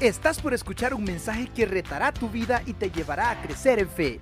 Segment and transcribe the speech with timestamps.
[0.00, 3.88] Estás por escuchar un mensaje que retará tu vida y te llevará a crecer en
[3.88, 4.20] fe.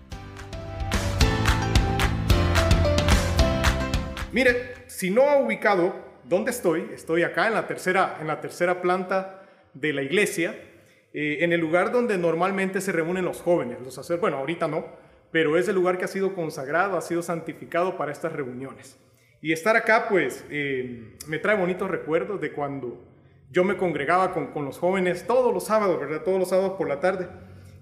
[4.33, 5.95] Mire, si no ha ubicado
[6.25, 9.43] dónde estoy, estoy acá en la tercera, en la tercera planta
[9.75, 10.59] de la iglesia,
[11.13, 14.87] eh, en el lugar donde normalmente se reúnen los jóvenes, los hacer, bueno, ahorita no,
[15.31, 18.99] pero es el lugar que ha sido consagrado, ha sido santificado para estas reuniones.
[19.43, 23.16] Y estar acá, pues, eh, me trae bonitos recuerdos de cuando
[23.51, 26.23] yo me congregaba con, con, los jóvenes todos los sábados, ¿verdad?
[26.23, 27.29] Todos los sábados por la tarde.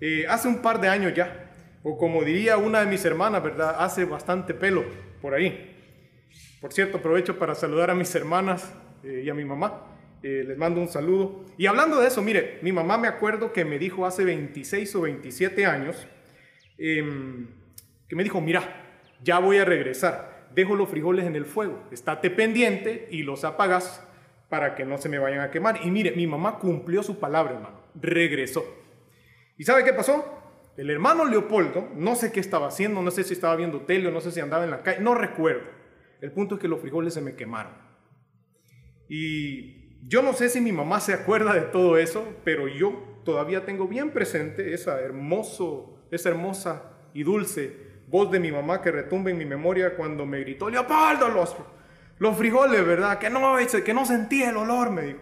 [0.01, 1.51] Eh, hace un par de años ya,
[1.83, 3.77] o como diría una de mis hermanas, ¿verdad?
[3.79, 4.85] Hace bastante pelo
[5.21, 5.71] por ahí.
[6.61, 9.83] Por cierto, aprovecho para saludar a mis hermanas eh, y a mi mamá.
[10.23, 11.45] Eh, les mando un saludo.
[11.59, 15.03] Y hablando de eso, mire, mi mamá me acuerdo que me dijo hace 26 o
[15.03, 16.09] 27 años,
[16.79, 17.49] em,
[18.09, 22.31] que me dijo, mira, ya voy a regresar, dejo los frijoles en el fuego, estate
[22.31, 24.03] pendiente y los apagas
[24.55, 25.81] para que no se me vayan a quemar.
[25.83, 27.81] Y mire, mi mamá cumplió su palabra, hermano.
[28.01, 28.65] Regresó.
[29.59, 30.25] ¿Y sabe qué pasó?
[30.77, 34.21] El hermano Leopoldo, no sé qué estaba haciendo, no sé si estaba viendo tele no
[34.21, 35.65] sé si andaba en la calle, no recuerdo.
[36.21, 37.73] El punto es que los frijoles se me quemaron.
[39.09, 43.65] Y yo no sé si mi mamá se acuerda de todo eso, pero yo todavía
[43.65, 49.33] tengo bien presente esa, hermoso, esa hermosa y dulce voz de mi mamá que retumba
[49.33, 51.57] en mi memoria cuando me gritó, Leopoldo, los,
[52.19, 53.19] los frijoles, ¿verdad?
[53.19, 55.21] Que no, que no sentía el olor, me dijo.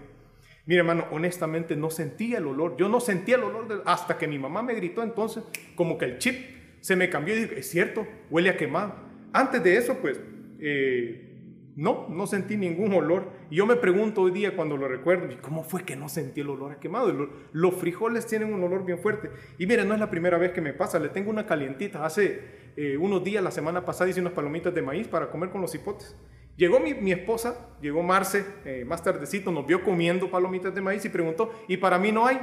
[0.65, 2.77] Mire, hermano, honestamente no sentía el olor.
[2.77, 5.43] Yo no sentía el olor hasta que mi mamá me gritó entonces,
[5.75, 6.37] como que el chip
[6.81, 8.95] se me cambió y dije, es cierto, huele a quemado.
[9.33, 10.21] Antes de eso, pues,
[10.61, 11.33] eh,
[11.75, 13.31] no, no sentí ningún olor.
[13.51, 16.51] Y yo me pregunto hoy día cuando lo recuerdo, ¿cómo fue que no sentí el
[16.51, 17.31] olor a quemado?
[17.53, 19.31] Los frijoles tienen un olor bien fuerte.
[19.59, 22.05] Y mire, no es la primera vez que me pasa, le tengo una calientita.
[22.05, 25.61] Hace eh, unos días, la semana pasada, hice unas palomitas de maíz para comer con
[25.61, 26.17] los hipotes.
[26.63, 31.09] Llegó mi, esposa, llegó Marce, eh, más tardecito, nos vio comiendo palomitas de maíz y
[31.09, 32.41] preguntó, ¿y para mí no hay?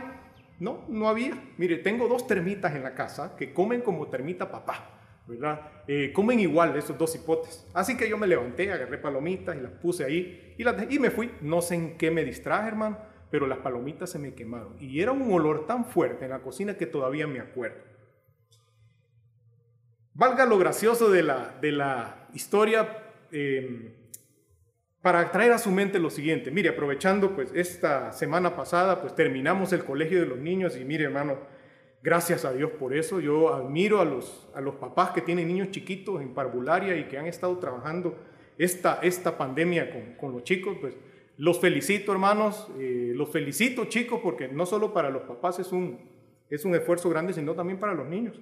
[0.60, 1.42] No, no había.
[1.56, 5.62] Mire, tengo dos termitas en la casa que comen como termita papá, ¿verdad?
[5.88, 7.66] Eh, comen igual esos dos hipotes.
[7.74, 11.12] Así que yo me levanté, agarré palomitas y las puse ahí y, las, y me
[11.12, 11.32] fui.
[11.40, 12.98] No sé en qué me distraje, hermano,
[13.32, 14.76] pero las palomitas se me quemaron.
[14.82, 17.82] Y era un olor tan fuerte en la cocina que todavía me acuerdo.
[20.14, 23.06] Valga lo gracioso de la, de la historia.
[23.32, 23.96] Eh,
[25.02, 26.52] para traer a su mente lo siguiente.
[26.52, 31.06] Mire, aprovechando pues esta semana pasada, pues terminamos el colegio de los niños y mire
[31.06, 31.38] hermano,
[32.04, 33.20] gracias a Dios por eso.
[33.20, 37.18] Yo admiro a los, a los papás que tienen niños chiquitos en parvularia y que
[37.18, 38.18] han estado trabajando
[38.58, 40.96] esta, esta pandemia con, con los chicos, pues
[41.38, 45.98] los felicito hermanos, eh, los felicito chicos porque no solo para los papás es un,
[46.50, 48.38] es un esfuerzo grande, sino también para los niños.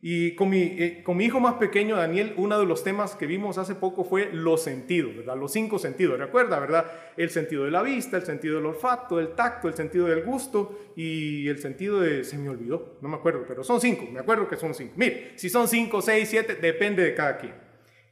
[0.00, 3.26] Y con mi, eh, con mi, hijo más pequeño, Daniel, uno de los temas que
[3.26, 5.36] vimos hace poco fue los sentidos, ¿verdad?
[5.36, 6.86] Los cinco sentidos, recuerda, ¿verdad?
[7.16, 10.92] El sentido de la vista, el sentido del olfato, el tacto, el sentido del gusto
[10.94, 12.22] y el sentido de...
[12.22, 14.92] Se me olvidó, no me acuerdo, pero son cinco, me acuerdo que son cinco.
[14.94, 17.54] Mire, si son cinco, seis, siete, depende de cada quien.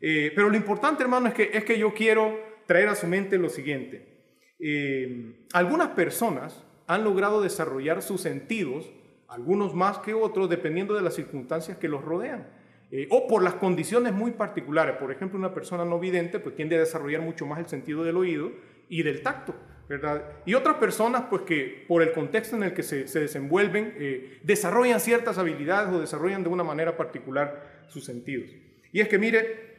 [0.01, 2.37] Eh, pero lo importante, hermano, es que, es que yo quiero
[2.67, 4.17] traer a su mente lo siguiente.
[4.59, 8.91] Eh, algunas personas han logrado desarrollar sus sentidos
[9.29, 12.47] algunos más que otros, dependiendo de las circunstancias que los rodean.
[12.93, 14.97] Eh, o por las condiciones muy particulares.
[14.97, 18.17] Por ejemplo, una persona no vidente pues, tiende a desarrollar mucho más el sentido del
[18.17, 18.53] oído
[18.89, 19.55] y del tacto.
[19.89, 20.23] ¿verdad?
[20.45, 25.01] Y otras personas, pues que por el contexto en el que se, desenvuelven, eh, desarrollan
[25.01, 28.51] ciertas habilidades o desarrollan de una manera particular sus sentidos.
[28.93, 29.77] Y es que, mire,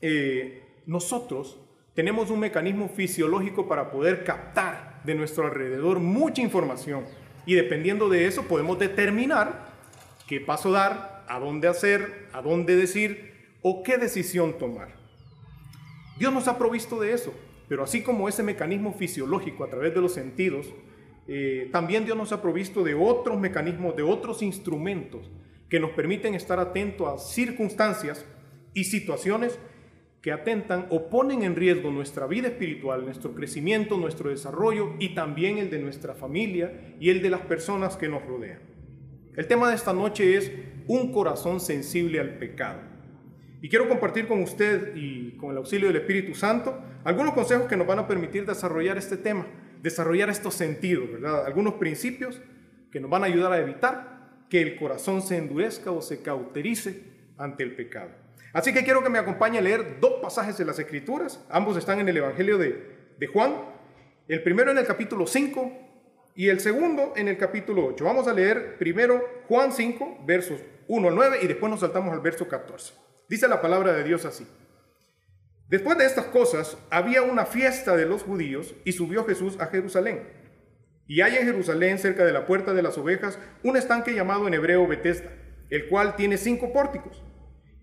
[0.00, 1.60] eh, nosotros
[1.94, 7.04] tenemos un mecanismo fisiológico para poder captar de nuestro alrededor mucha información
[7.48, 9.70] y dependiendo de eso podemos determinar
[10.26, 13.32] qué paso dar, a dónde hacer, a dónde decir
[13.62, 14.94] o qué decisión tomar.
[16.18, 17.32] Dios nos ha provisto de eso,
[17.66, 20.66] pero así como ese mecanismo fisiológico a través de los sentidos,
[21.26, 25.30] eh, también Dios nos ha provisto de otros mecanismos, de otros instrumentos
[25.70, 28.26] que nos permiten estar atentos a circunstancias
[28.74, 29.58] y situaciones
[30.22, 35.58] que atentan o ponen en riesgo nuestra vida espiritual, nuestro crecimiento, nuestro desarrollo y también
[35.58, 38.58] el de nuestra familia y el de las personas que nos rodean.
[39.36, 40.50] El tema de esta noche es
[40.88, 42.80] un corazón sensible al pecado.
[43.62, 47.76] Y quiero compartir con usted y con el auxilio del Espíritu Santo algunos consejos que
[47.76, 49.46] nos van a permitir desarrollar este tema,
[49.82, 51.46] desarrollar estos sentidos, ¿verdad?
[51.46, 52.40] Algunos principios
[52.90, 57.02] que nos van a ayudar a evitar que el corazón se endurezca o se cauterice
[57.36, 58.10] ante el pecado.
[58.52, 61.44] Así que quiero que me acompañe a leer dos pasajes de las Escrituras.
[61.50, 63.54] Ambos están en el Evangelio de, Juan.
[64.26, 65.72] El primero en el capítulo 5
[66.34, 68.04] y el segundo en el capítulo 8.
[68.04, 72.20] Vamos a leer primero Juan 5, versos 1 al 9 y después nos saltamos al
[72.20, 72.94] verso 14.
[73.28, 74.46] Dice la palabra de Dios así.
[75.68, 80.22] Después de estas cosas, había una fiesta de los judíos y subió Jesús a Jerusalén.
[81.06, 84.54] Y hay en Jerusalén, cerca de la puerta de las ovejas, un estanque llamado en
[84.54, 85.30] hebreo Betesda,
[85.68, 87.22] el cual tiene cinco pórticos.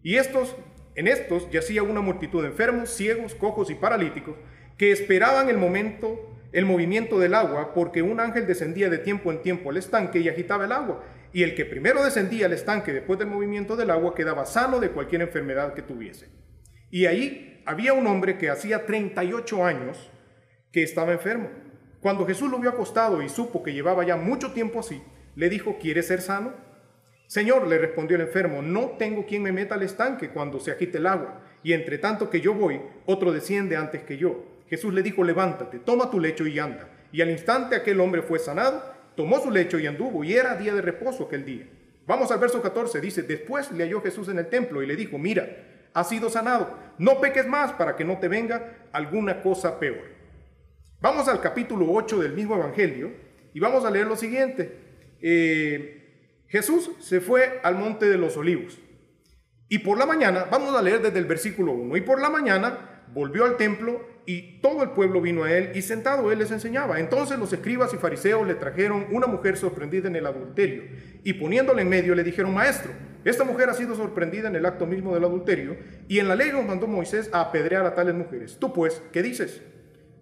[0.05, 0.55] Y estos,
[0.93, 4.35] en estos yacía una multitud de enfermos, ciegos, cojos y paralíticos,
[4.77, 9.41] que esperaban el momento, el movimiento del agua, porque un ángel descendía de tiempo en
[9.41, 11.03] tiempo al estanque y agitaba el agua.
[11.33, 14.91] Y el que primero descendía al estanque después del movimiento del agua quedaba sano de
[14.91, 16.27] cualquier enfermedad que tuviese.
[16.91, 20.11] Y ahí había un hombre que hacía 38 años
[20.71, 21.49] que estaba enfermo.
[21.99, 25.01] Cuando Jesús lo vio acostado y supo que llevaba ya mucho tiempo así,
[25.35, 26.53] le dijo, ¿quieres ser sano?
[27.27, 30.99] Señor, le respondió el enfermo, no tengo quien me meta al estanque cuando se agite
[30.99, 34.45] el agua, y entre tanto que yo voy, otro desciende antes que yo.
[34.69, 36.89] Jesús le dijo, levántate, toma tu lecho y anda.
[37.11, 38.83] Y al instante aquel hombre fue sanado,
[39.15, 41.67] tomó su lecho y anduvo, y era día de reposo aquel día.
[42.05, 45.17] Vamos al verso 14, dice, después le halló Jesús en el templo y le dijo,
[45.17, 45.47] mira,
[45.93, 50.03] has sido sanado, no peques más para que no te venga alguna cosa peor.
[51.01, 53.11] Vamos al capítulo 8 del mismo Evangelio
[53.53, 54.77] y vamos a leer lo siguiente.
[55.21, 56.04] Eh,
[56.55, 58.79] Jesús se fue al monte de los olivos
[59.67, 63.03] y por la mañana, vamos a leer desde el versículo 1, y por la mañana
[63.13, 67.01] volvió al templo y todo el pueblo vino a él y sentado él les enseñaba.
[67.01, 70.83] Entonces los escribas y fariseos le trajeron una mujer sorprendida en el adulterio
[71.25, 72.93] y poniéndole en medio le dijeron, maestro,
[73.25, 75.75] esta mujer ha sido sorprendida en el acto mismo del adulterio
[76.07, 78.55] y en la ley nos mandó Moisés a apedrear a tales mujeres.
[78.61, 79.61] Tú pues, ¿qué dices?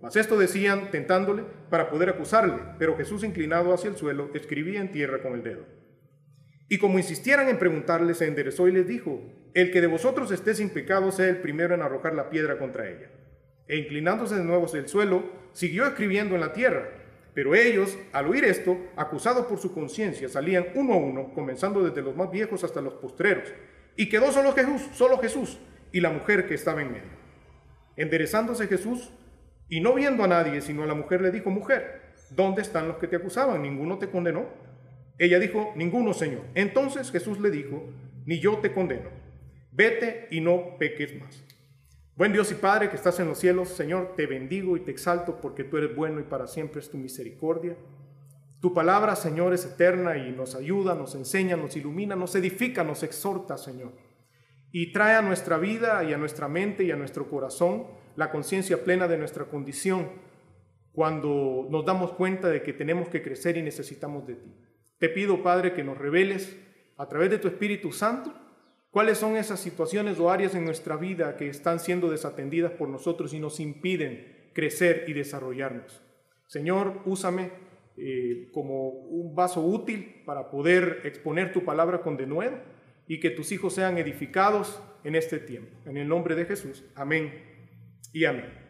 [0.01, 4.91] Mas esto decían tentándole para poder acusarle, pero Jesús inclinado hacia el suelo escribía en
[4.91, 5.82] tierra con el dedo.
[6.74, 9.22] Y como insistieran en preguntarle, se enderezó y les dijo,
[9.54, 12.90] el que de vosotros esté sin pecado sea el primero en arrojar la piedra contra
[12.90, 13.12] ella.
[13.68, 16.90] E inclinándose de nuevo hacia el suelo, siguió escribiendo en la tierra.
[17.36, 22.02] Pero ellos, al oír esto, acusados por su conciencia, salían uno a uno, comenzando desde
[22.02, 23.54] los más viejos hasta los postreros.
[23.96, 25.60] Y quedó solo Jesús, solo Jesús
[25.92, 27.12] y la mujer que estaba en medio.
[27.98, 29.14] Enderezándose Jesús
[29.69, 32.98] y no viendo a nadie, sino a la mujer, le dijo, mujer, ¿dónde están los
[32.98, 33.62] que te acusaban?
[33.62, 34.73] ¿Ninguno te condenó?
[35.18, 36.44] Ella dijo, ninguno, Señor.
[36.56, 37.89] Entonces Jesús le dijo,
[38.25, 39.10] ni yo te condeno.
[39.71, 41.44] Vete y no peques más.
[42.15, 45.42] Buen Dios y Padre que estás en los cielos, Señor, te bendigo y te exalto
[45.42, 47.75] porque tú eres bueno y para siempre es tu misericordia.
[48.62, 53.04] Tu palabra, Señor, es eterna y nos ayuda, nos enseña, nos ilumina, nos edifica, nos
[53.04, 53.94] exhorta, Señor.
[54.71, 58.83] Y trae a nuestra vida y a nuestra mente y a nuestro corazón la conciencia
[58.83, 60.07] plena de nuestra condición
[60.94, 64.54] cuando nos damos cuenta de que tenemos que crecer y necesitamos de ti.
[65.04, 66.58] Te pido, Padre, que nos reveles
[66.96, 68.34] a través de tu Espíritu Santo
[68.90, 73.34] ¿Cuáles son esas situaciones o áreas en nuestra vida que están siendo desatendidas por nosotros
[73.34, 76.00] y nos impiden crecer y desarrollarnos?
[76.46, 77.50] Señor, úsame
[77.98, 82.56] eh, como un vaso útil para poder exponer tu palabra con denuedo
[83.08, 85.76] y que tus hijos sean edificados en este tiempo.
[85.86, 86.86] En el nombre de Jesús.
[86.94, 87.34] Amén
[88.14, 88.62] y amén.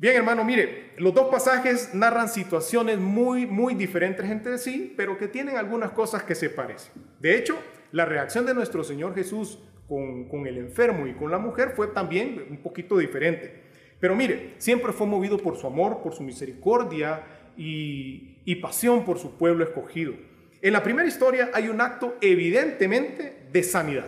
[0.00, 5.28] Bien, hermano, mire, los dos pasajes narran situaciones muy, muy diferentes entre sí, pero que
[5.28, 6.94] tienen algunas cosas que se parecen.
[7.18, 7.58] De hecho,
[7.92, 12.46] la reacción de nuestro Señor Jesús con, el enfermo y con la mujer fue también
[12.48, 13.52] un poquito diferente.
[14.00, 17.22] Pero mire, siempre fue movido por su amor, por su misericordia
[17.58, 20.14] y, y pasión por su pueblo escogido.
[20.62, 24.06] En la primera historia hay un acto evidentemente de sanidad,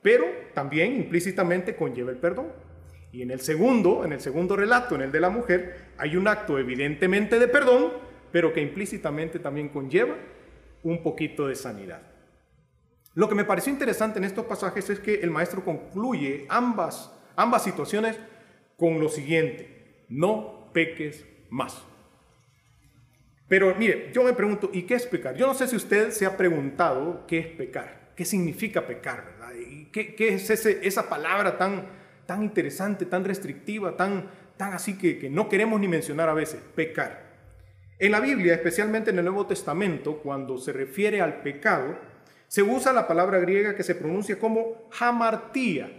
[0.00, 2.63] pero también implícitamente conlleva el perdón.
[3.14, 6.26] Y en el segundo, en el segundo relato, en el de la mujer, hay un
[6.26, 7.92] acto evidentemente de perdón,
[8.32, 10.16] pero que implícitamente también conlleva
[10.82, 12.02] un poquito de sanidad.
[13.14, 17.62] Lo que me pareció interesante en estos pasajes es que el maestro concluye ambas, ambas
[17.62, 18.18] situaciones
[18.76, 21.84] con lo siguiente, no peques más.
[23.46, 25.36] Pero mire, yo me pregunto, ¿y qué es pecar?
[25.36, 29.54] Yo no sé si usted se ha preguntado qué es pecar, qué significa pecar, ¿verdad?
[29.54, 35.48] ¿Y qué, es esa palabra tan, tan interesante, tan restrictiva, tan, tan así que, no
[35.48, 37.34] queremos ni mencionar a veces, pecar.
[37.98, 41.96] En la Biblia, especialmente en el Nuevo Testamento, cuando se refiere al pecado,
[42.48, 45.90] se usa la palabra griega que se pronuncia como hamartía,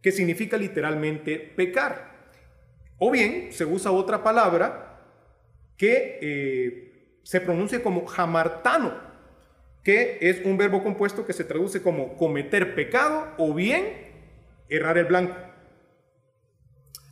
[0.00, 2.16] que significa literalmente pecar.
[2.98, 5.00] O bien se usa otra palabra
[5.76, 8.92] que eh, se pronuncia como hamartano,
[9.84, 14.07] que es un verbo compuesto que se traduce como cometer pecado o bien
[14.68, 15.34] errar el blanco.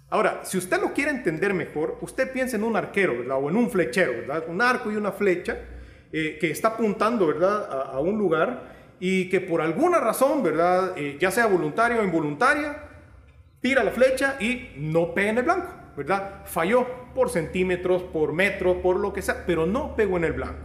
[0.09, 3.71] Ahora, si usted lo quiere entender mejor, usted piensa en un arquero, O en un
[3.71, 4.45] flechero, ¿verdad?
[4.49, 5.59] Un arco y una flecha
[6.13, 7.91] eh, que está apuntando, ¿verdad?
[7.93, 10.97] A, un lugar y que por alguna razón, ¿verdad?
[10.97, 12.85] Eh, ya sea voluntaria o involuntaria,
[13.61, 16.43] tira la flecha y no pega en el blanco, ¿verdad?
[16.45, 20.63] Falló por centímetros, por metros, por lo que sea, pero no pegó en el blanco.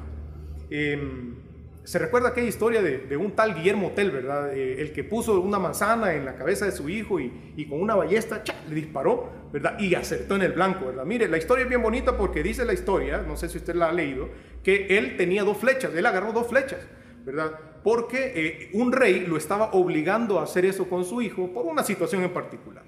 [0.70, 1.36] Em,
[1.84, 4.54] se recuerda aquella historia de, un tal Guillermo Tell, ¿verdad?
[4.54, 7.96] Eh, el que puso una manzana en la cabeza de su hijo y, con una
[7.96, 9.80] ballesta le disparó, ¿verdad?
[9.80, 11.06] Y acertó en el blanco, ¿verdad?
[11.06, 13.90] Mire, la historia es bien bonita porque dice la historia, no sé si usted la
[13.90, 14.30] ha leído,
[14.64, 16.80] que él tenía dos flechas, él agarró dos flechas,
[17.26, 17.52] ¿verdad?
[17.84, 21.84] Porque eh, un rey lo estaba obligando a hacer eso con su hijo por una
[21.84, 22.84] situación en particular.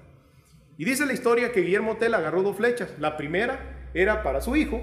[0.78, 2.94] Y dice la historia que Guillermo Tell agarró dos flechas.
[2.98, 4.80] La primera era para su hijo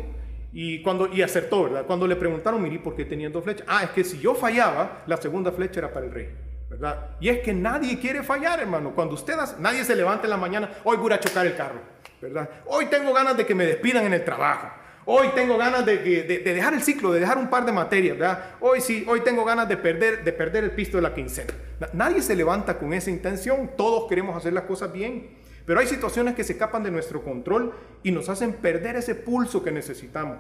[0.54, 1.86] y, cuando, y acertó, ¿verdad?
[1.86, 3.66] Cuando le preguntaron, mire, ¿por qué tenían dos flechas?
[3.70, 6.30] Ah, es que si yo fallaba, la segunda flecha era para el rey.
[6.70, 7.10] ¿verdad?
[7.20, 8.94] Y es que nadie quiere fallar, hermano.
[8.96, 11.82] Cuando usted, nadie se levanta en la mañana, hoy voy a chocar el carro,
[12.22, 12.50] ¿verdad?
[12.66, 14.70] Hoy tengo ganas de que me despidan en el trabajo.
[15.06, 18.52] Hoy tengo ganas de, de, dejar el ciclo, de dejar un par de materias, ¿verdad?
[18.62, 21.54] Hoy sí, hoy tengo ganas de perder, de perder el pisto de la quincena.
[21.92, 23.72] Nadie se levanta con esa intención.
[23.76, 25.30] Todos queremos hacer las cosas bien.
[25.66, 29.64] Pero hay situaciones que se escapan de nuestro control y nos hacen perder ese pulso
[29.64, 30.40] que necesitamos.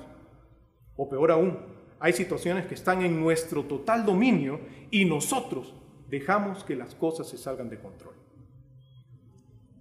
[0.96, 1.58] O peor aún,
[2.00, 4.60] hay situaciones que están en nuestro total dominio
[4.90, 5.74] y nosotros
[6.10, 8.16] dejamos que las cosas se salgan de control.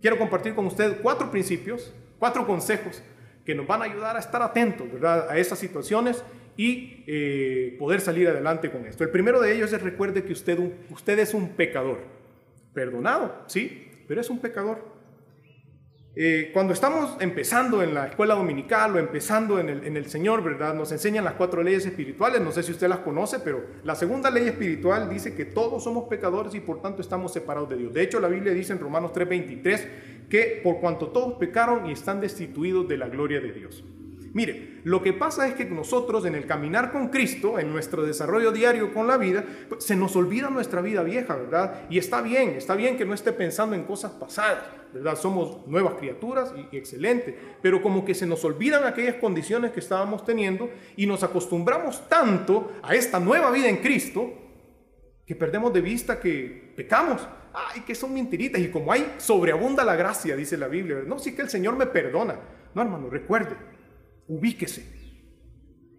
[0.01, 3.03] Quiero compartir con ustedes cuatro principios, cuatro consejos
[3.45, 6.23] que nos van a ayudar a estar atentos a esas situaciones
[6.57, 9.03] y eh, poder salir adelante con esto.
[9.03, 10.59] El primero de ellos es recuerde que usted,
[10.91, 11.99] usted es un pecador.
[12.75, 14.90] Perdonado, sí, pero es un pecador.
[16.17, 20.43] Eh, cuando estamos empezando en la escuela dominical o empezando en el, en el, Señor,
[20.43, 20.75] ¿verdad?
[20.75, 24.29] Nos enseñan las cuatro leyes espirituales, no sé si usted las conoce, pero la segunda
[24.29, 27.95] ley espiritual dice que todos somos pecadores y por tanto estamos separados de Dios.
[27.95, 29.87] De hecho, la Biblia dice en Romanos 3:23
[30.29, 33.85] que por cuanto todos pecaron y están destituidos de la gloria de Dios.
[34.33, 38.53] Mire, lo que pasa es que nosotros en el caminar con Cristo, en nuestro desarrollo
[38.53, 41.83] diario con la vida, pues, se nos olvida nuestra vida vieja, ¿verdad?
[41.91, 45.17] Y está bien, está bien que no esté pensando en cosas pasadas, ¿verdad?
[45.17, 50.25] Somos nuevas criaturas y, excelente, pero como que se nos olvidan aquellas condiciones que estábamos
[50.25, 54.33] teniendo y nos acostumbramos tanto a esta nueva vida en Cristo
[55.27, 57.27] que perdemos de vista que pecamos.
[57.53, 58.61] Ay, que son mentiritas.
[58.61, 61.03] Y como hay sobreabunda la gracia, dice la Biblia.
[61.05, 62.37] No, sí que el Señor me perdona.
[62.75, 63.57] No, hermano, recuerde,
[64.31, 64.87] ubíquese.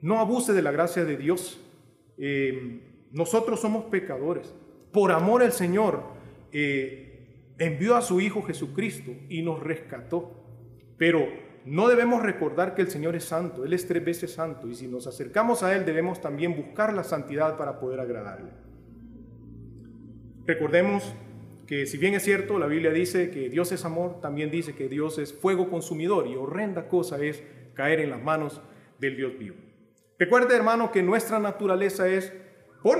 [0.01, 1.59] No abuse de la gracia de Dios.
[2.17, 2.79] Eh,
[3.11, 4.55] nosotros somos pecadores.
[4.93, 6.01] Por amor al Señor
[6.53, 10.31] eh, envió a su Hijo Jesucristo y nos rescató.
[10.97, 11.27] Pero
[11.65, 14.87] no debemos recordar que el Señor es santo, Él es tres veces santo y si
[14.87, 18.51] nos acercamos a Él debemos también buscar la santidad para poder agradarle.
[20.45, 21.15] Recordemos
[21.67, 24.89] que si bien es cierto, la Biblia dice que Dios es amor, también dice que
[24.89, 28.61] Dios es fuego consumidor y horrenda cosa es caer en las manos
[28.99, 29.55] del Dios vivo.
[30.17, 32.31] Recuerde, hermano, que nuestra naturaleza es,
[32.83, 32.99] por,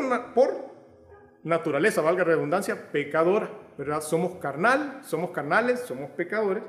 [1.44, 4.02] naturaleza, valga redundancia, pecadora, ¿verdad?
[4.02, 6.64] Somos carnal, somos carnales, somos pecadores.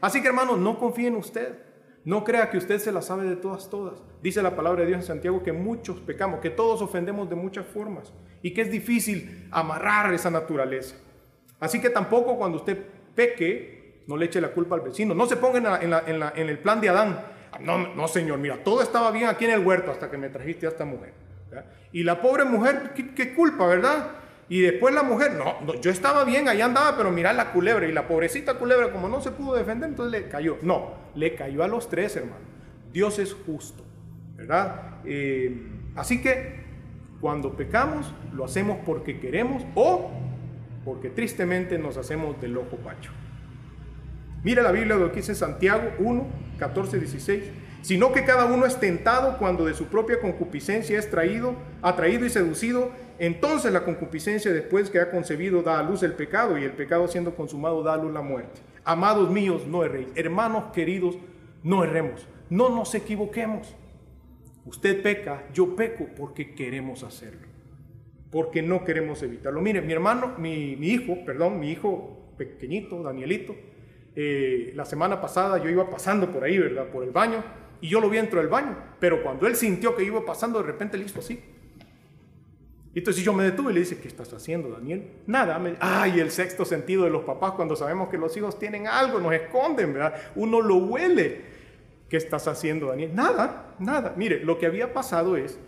[0.00, 1.56] Así que, hermano, no confíe en usted.
[2.04, 4.02] No crea que usted se la sabe de todas, todas.
[4.20, 7.64] Dice la palabra de Dios en Santiago que muchos pecamos, que todos ofendemos de muchas
[7.66, 10.96] formas y que es difícil amarrar esa naturaleza.
[11.60, 12.76] Así que tampoco cuando usted
[13.14, 15.14] peque, no le eche la culpa al vecino.
[15.14, 17.24] No se ponga en el plan de Adán.
[17.60, 20.66] No, no, señor, mira, todo estaba bien aquí en el huerto hasta que me trajiste
[20.66, 21.12] a esta mujer.
[21.92, 24.12] Y la pobre mujer, ¿qué, culpa, verdad?
[24.48, 27.86] Y después la mujer, no, yo estaba bien, allá andaba, pero mira la culebra.
[27.86, 30.58] Y la pobrecita culebra, como no se pudo defender, entonces le cayó.
[30.62, 32.44] No, le cayó a los tres, hermano.
[32.92, 33.84] Dios es justo,
[34.36, 34.98] ¿verdad?
[35.04, 36.62] Eh, así que
[37.20, 40.10] cuando pecamos, lo hacemos porque queremos o
[40.84, 43.12] porque tristemente nos hacemos del ojo pacho.
[44.42, 46.26] Mira la Biblia lo que dice Santiago 1,
[46.62, 47.42] 14, 16.
[47.80, 52.30] Sino que cada uno es tentado cuando de su propia concupiscencia es traído, atraído y
[52.30, 52.92] seducido.
[53.18, 57.08] Entonces la concupiscencia después que ha concebido da a luz el pecado y el pecado
[57.08, 58.60] siendo consumado da a luz la muerte.
[58.84, 60.06] Amados míos, no erréis.
[60.14, 61.16] Hermanos queridos,
[61.64, 62.28] no erremos.
[62.48, 63.74] No nos equivoquemos.
[64.64, 67.48] Usted peca, yo peco porque queremos hacerlo.
[68.30, 69.60] Porque no queremos evitarlo.
[69.60, 73.56] Mire, mi hermano, mi, mi hijo, perdón, mi hijo pequeñito, Danielito,
[74.14, 76.86] eh, la semana pasada yo iba pasando por ahí, ¿verdad?
[76.88, 77.42] Por el baño,
[77.80, 80.66] y yo lo vi dentro del baño, pero cuando él sintió que iba pasando, de
[80.66, 81.40] repente le hizo así.
[82.94, 85.10] Entonces yo me detuve y le dije, ¿qué estás haciendo, Daniel?
[85.26, 85.58] Nada.
[85.58, 85.76] Me...
[85.80, 89.32] Ay, el sexto sentido de los papás cuando sabemos que los hijos tienen algo, nos
[89.32, 90.14] esconden, ¿verdad?
[90.36, 91.40] Uno lo huele.
[92.08, 93.14] ¿Qué estás haciendo, Daniel?
[93.14, 94.12] Nada, nada.
[94.16, 95.58] Mire, lo que había pasado es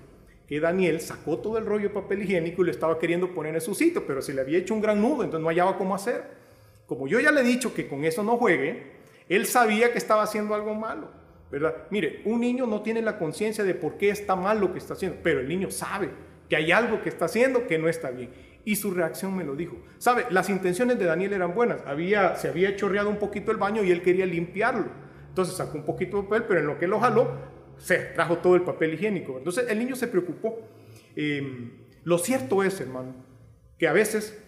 [0.47, 3.63] que Daniel sacó todo el rollo de papel higiénico y lo estaba queriendo poner en
[3.63, 6.44] su sitio, pero se le había hecho un gran nudo, entonces no hallaba cómo hacer.
[6.87, 8.95] Como yo ya le he dicho que con eso no juegue,
[9.29, 11.11] él sabía que estaba haciendo algo malo,
[11.51, 11.75] ¿verdad?
[11.91, 14.95] Mire, un niño no tiene la conciencia de por qué está mal lo que está
[14.95, 16.11] haciendo, pero el niño sabe
[16.49, 18.31] que hay algo que está haciendo que no está bien.
[18.67, 19.77] Y su reacción me lo dijo.
[19.99, 20.27] ¿Sabe?
[20.31, 21.83] Las intenciones de Daniel eran buenas.
[21.87, 24.87] Había, se había chorreado un poquito el baño y él quería limpiarlo.
[25.29, 27.29] Entonces sacó un poquito de papel, pero en lo que lo jaló,
[27.77, 29.37] se trajo todo el papel higiénico.
[29.37, 30.61] Entonces el niño se preocupó.
[31.17, 31.73] Em,
[32.05, 33.15] Lo cierto es, hermano,
[33.79, 34.44] que a veces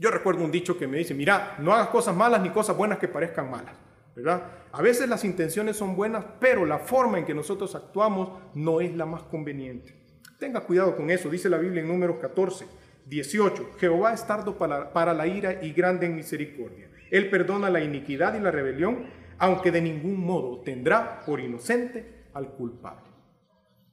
[0.00, 2.98] yo recuerdo un dicho que me dice, mira, no hagas cosas malas ni cosas buenas
[2.98, 3.76] que parezcan malas,
[4.16, 4.44] ¿verdad?
[4.72, 8.96] A veces las intenciones son buenas, pero la forma en que nosotros actuamos no es
[8.96, 9.94] la más conveniente.
[10.38, 12.64] Tenga cuidado con eso, dice la Biblia en números 14,
[13.04, 13.72] 18.
[13.78, 16.90] Jehová es tardo para, para la ira y grande en misericordia.
[17.10, 19.04] Él perdona la iniquidad y la rebelión,
[19.36, 23.10] aunque de ningún modo tendrá por inocente al culpable.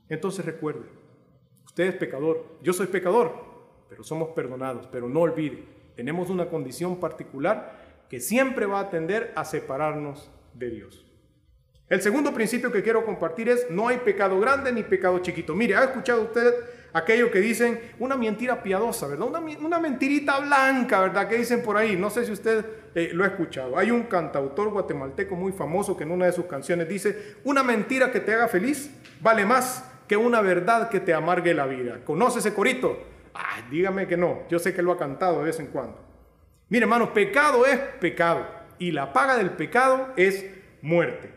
[0.08, 0.86] Entonces recuerde,
[1.66, 3.34] usted es pecador, yo soy pecador,
[3.90, 4.88] pero somos perdonados.
[4.90, 7.74] Pero no olvide, tenemos una condición particular
[8.08, 11.04] que siempre va a tender a separarnos de Dios.
[11.90, 15.56] El segundo principio que quiero compartir es, no hay pecado grande ni pecado chiquito.
[15.56, 16.54] Mire, ¿ha escuchado usted
[16.94, 19.28] aquello que dicen una mentira piadosa, ¿verdad?
[19.60, 21.28] Una, mentirita blanca, ¿verdad?
[21.28, 21.96] Que dicen por ahí.
[21.96, 22.64] No sé si usted
[22.94, 23.76] eh, lo ha escuchado.
[23.76, 28.12] Hay un cantautor guatemalteco muy famoso que en una de sus canciones dice, una mentira
[28.12, 32.02] que te haga feliz vale más que una verdad que te amargue la vida.
[32.06, 33.17] ¿Conoce ese corito?
[33.70, 34.48] Dígame que no.
[34.50, 36.00] Yo sé que lo ha cantado de vez en cuando.
[36.70, 38.46] Mire, hermano, pecado es pecado.
[38.80, 40.46] Y la paga del pecado es
[40.82, 41.32] muerte.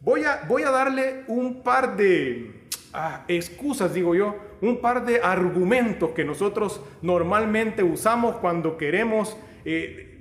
[0.00, 5.20] Voy a, voy a darle un par de ah, excusas, digo yo, un par de
[5.22, 10.14] argumentos que nosotros normalmente usamos cuando queremos eh,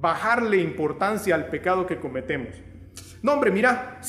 [0.00, 2.54] bajarle importancia al pecado que cometemos.
[3.22, 4.00] No, hombre, mira,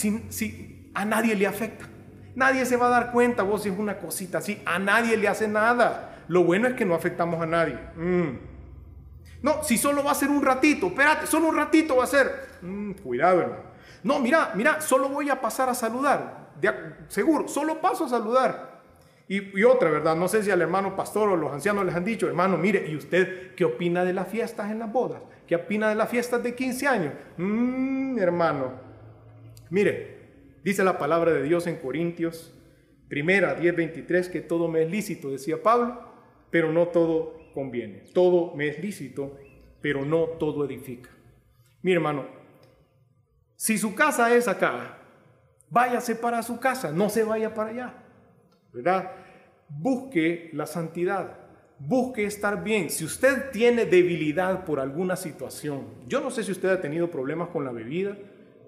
[0.94, 1.88] a nadie le afecta.
[2.36, 5.28] Nadie se va a dar cuenta, vos si es una cosita así, a nadie le
[5.28, 6.15] hace nada.
[6.28, 7.78] Lo bueno es que no afectamos a nadie.
[7.96, 8.56] Mm.
[9.42, 12.32] No, si solo va a ser un ratito, espérate, solo un ratito va a ser.
[12.62, 13.64] Mm, cuidado, hermano.
[14.04, 16.52] No, mira, mira, solo voy a pasar a saludar.
[17.10, 18.76] seguro, solo paso a saludar.
[19.28, 20.16] Y, otra, ¿verdad?
[20.16, 22.96] No sé si al hermano pastor o los ancianos les han dicho, hermano, mire, ¿y
[22.96, 25.22] usted qué opina de las fiestas en las bodas?
[25.48, 27.14] ¿Qué opina de las fiestas de 15 años?
[27.38, 28.74] Mmm, hermano.
[29.72, 30.18] Mire,
[30.64, 32.54] dice la palabra de Dios en Corintios,
[33.08, 36.00] primera 10:23, que todo me es lícito, decía Pablo,
[36.56, 38.06] pero no todo conviene.
[38.14, 39.38] Todo me es lícito,
[39.82, 41.10] pero no todo edifica.
[41.82, 42.28] Mi hermano,
[43.58, 45.00] si su casa es acá,
[45.70, 47.94] váyase para su casa, no se vaya para allá.
[48.72, 49.12] ¿Verdad?
[49.68, 51.40] Busque la santidad,
[51.78, 52.90] busque estar bien.
[52.90, 57.50] Si usted tiene debilidad por alguna situación, yo no sé si usted ha tenido problemas
[57.50, 58.18] con la bebida,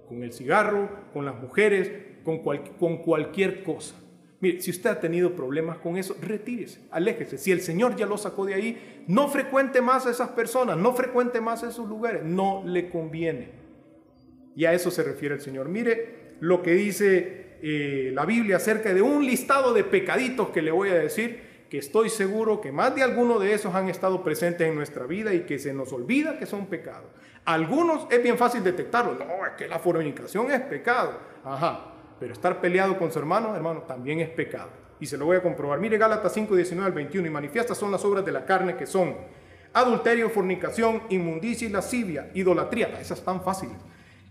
[0.09, 1.89] con el cigarro, con las mujeres,
[2.25, 3.95] con, con cualquier cosa.
[4.39, 7.37] Mire, si usted ha tenido problemas con eso, retírese, aléjese.
[7.37, 10.93] Si el Señor ya lo sacó de ahí, no frecuente más a esas personas, no
[10.93, 13.49] frecuente más a esos lugares, no le conviene.
[14.55, 15.69] Y a eso se refiere el Señor.
[15.69, 20.69] Mire lo que dice eh, la Biblia acerca de un listado de pecaditos que le
[20.69, 24.67] voy a decir, que estoy seguro que más de alguno de esos han estado presentes
[24.67, 27.09] en nuestra vida y que se nos olvida que son pecados.
[27.43, 29.15] Algunos es bien fácil detectarlo.
[29.15, 31.19] No, es que la fornicación es pecado.
[31.43, 31.96] Ajá.
[32.19, 34.69] Pero estar peleado con su hermano, hermano, también es pecado.
[34.99, 35.79] Y se lo voy a comprobar.
[35.79, 37.27] Mire Gálatas 5, 19 al 21.
[37.27, 39.15] Y manifiestas son las obras de la carne que son
[39.73, 42.99] adulterio, fornicación, inmundicia y lascivia, idolatría.
[42.99, 43.77] Esas están fáciles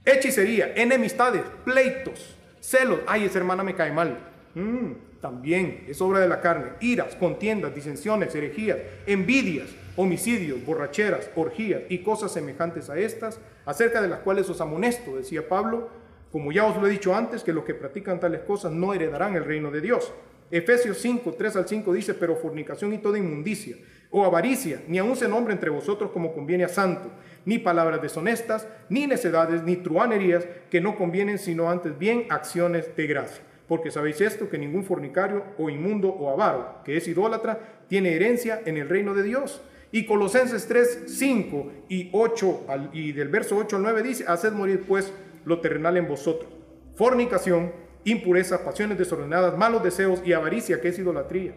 [0.06, 3.00] hechicería, enemistades, pleitos, celos.
[3.06, 4.16] Ay, esa hermana me cae mal.
[4.54, 6.70] Mm, también es obra de la carne.
[6.80, 14.08] Iras, contiendas, disensiones, herejías, envidias, homicidios, borracheras, orgías y cosas semejantes a estas, acerca de
[14.08, 15.90] las cuales os amonesto, decía Pablo,
[16.32, 19.36] como ya os lo he dicho antes, que los que practican tales cosas no heredarán
[19.36, 20.12] el reino de Dios.
[20.50, 23.76] Efesios 5, 3 al 5 dice, pero fornicación y toda inmundicia
[24.10, 27.10] o avaricia, ni aun se nombre entre vosotros como conviene a santo,
[27.44, 33.06] ni palabras deshonestas, ni necedades, ni truanerías que no convienen, sino antes bien acciones de
[33.06, 33.42] gracia.
[33.66, 37.58] Porque sabéis esto, que ningún fornicario o inmundo o avaro, que es idólatra,
[37.88, 39.60] tiene herencia en el reino de Dios.
[39.90, 44.84] Y Colosenses 3, 5 y 8, y del verso 8 al 9 dice, haced morir
[44.86, 45.12] pues
[45.46, 46.52] lo terrenal en vosotros.
[46.94, 47.72] Fornicación,
[48.04, 51.54] impureza, pasiones desordenadas, malos deseos y avaricia, que es idolatría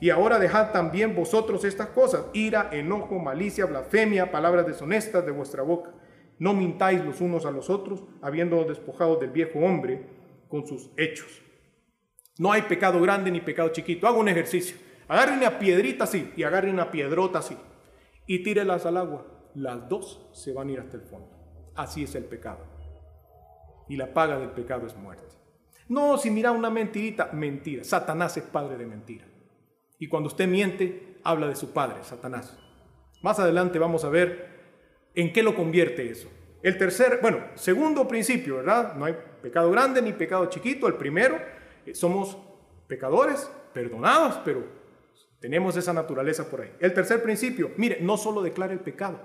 [0.00, 5.62] y ahora dejad también vosotros estas cosas, ira, enojo, malicia, blasfemia, palabras deshonestas de vuestra
[5.62, 5.92] boca.
[6.38, 10.06] No mintáis los unos a los otros, habiendo despojado del viejo hombre
[10.48, 11.42] con sus hechos.
[12.38, 14.06] No hay pecado grande ni pecado chiquito.
[14.06, 14.76] Hago un ejercicio.
[15.08, 17.56] Agarre una piedrita así y agarre una piedrota así
[18.26, 19.26] y tírelas al agua.
[19.54, 21.72] Las dos se van a ir hasta el fondo.
[21.74, 22.77] Así es el pecado.
[23.88, 25.24] Y la paga del pecado es muerte.
[25.88, 27.82] No, si mira una mentirita, mentira.
[27.84, 29.24] Satanás es padre de mentira.
[29.98, 32.56] Y cuando usted miente, habla de su padre, Satanás.
[33.22, 34.58] Más adelante vamos a ver
[35.14, 36.28] en qué lo convierte eso.
[36.62, 38.94] El tercer, bueno, segundo principio, ¿verdad?
[38.94, 40.86] No hay pecado grande ni pecado chiquito.
[40.86, 41.38] El primero,
[41.86, 42.36] eh, somos
[42.86, 44.64] pecadores, perdonados, pero
[45.40, 46.72] tenemos esa naturaleza por ahí.
[46.80, 49.20] El tercer principio, mire, no solo declare el pecado,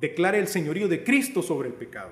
[0.00, 2.10] declare el señorío de Cristo sobre el pecado.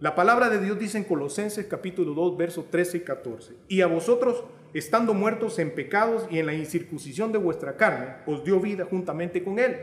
[0.00, 3.52] La palabra de Dios dice en Colosenses capítulo 2, versos 13 y 14.
[3.68, 8.42] Y a vosotros, estando muertos en pecados y en la incircuncisión de vuestra carne, os
[8.42, 9.76] dio vida juntamente con Él,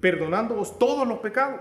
[0.00, 1.60] perdonándoos todos los pecados,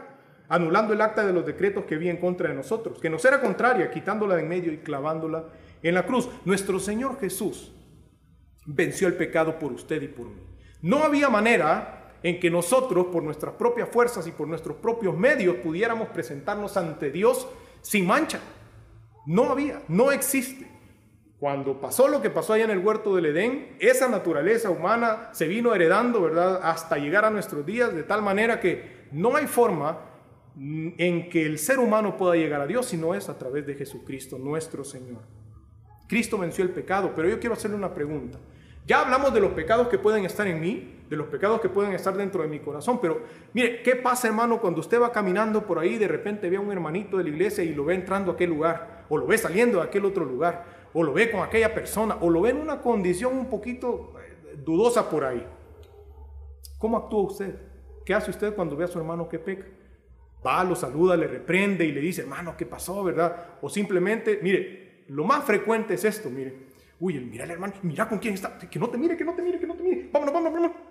[0.49, 3.39] anulando el acta de los decretos que había en contra de nosotros, que nos era
[3.39, 5.49] contraria, quitándola de en medio y clavándola
[5.83, 6.27] en la cruz.
[6.43, 7.71] Nuestro Señor Jesús
[8.65, 10.41] venció el pecado por usted y por mí.
[10.81, 15.57] No había manera en que nosotros, por nuestras propias fuerzas y por nuestros propios medios,
[15.57, 17.47] pudiéramos presentarnos ante Dios
[17.81, 18.39] sin mancha.
[19.25, 20.67] No había, no existe.
[21.39, 25.47] Cuando pasó lo que pasó allá en el huerto del Edén, esa naturaleza humana se
[25.47, 29.99] vino heredando, ¿verdad?, hasta llegar a nuestros días, de tal manera que no hay forma
[30.55, 33.73] en que el ser humano pueda llegar a Dios si no es a través de
[33.73, 35.23] Jesucristo, nuestro Señor.
[36.07, 38.37] Cristo venció el pecado, pero yo quiero hacerle una pregunta.
[38.85, 41.91] Ya hablamos de los pecados que pueden estar en mí, de los pecados que pueden
[41.91, 43.21] estar dentro de mi corazón, pero
[43.51, 46.71] mire, ¿qué pasa hermano cuando usted va caminando por ahí, de repente ve a un
[46.71, 49.79] hermanito de la iglesia y lo ve entrando a aquel lugar, o lo ve saliendo
[49.79, 52.79] de aquel otro lugar, o lo ve con aquella persona, o lo ve en una
[52.79, 55.45] condición un poquito eh, dudosa por ahí?
[56.77, 57.55] ¿Cómo actúa usted?
[58.05, 59.67] ¿Qué hace usted cuando ve a su hermano que peca?
[60.47, 63.57] Va, lo saluda, le reprende y le dice, hermano, ¿qué pasó, verdad?
[63.61, 66.71] O simplemente, mire, lo más frecuente es esto, mire,
[67.01, 68.59] Uy, mira el hermano, mira con quién está.
[68.59, 70.07] Que no te mire, que no te mire, que no te mire.
[70.13, 70.90] Vámonos, vámonos, vámonos.